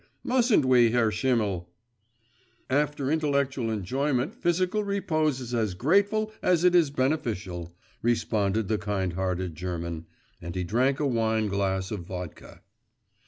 [0.33, 1.69] Mustn't we, Herr Schimmel?'
[2.71, 9.13] 'After intellectual enjoyment physical repose is as grateful as it is beneficial,' responded the kind
[9.13, 10.07] hearted German,
[10.41, 12.61] and he drank a wine glass of vodka.